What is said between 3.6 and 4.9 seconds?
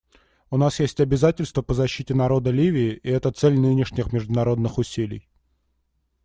нынешних международных